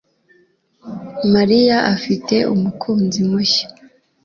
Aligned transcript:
Mariya 1.33 1.77
afite 1.95 2.35
umukunzi 2.53 3.19
mushya 3.29 3.65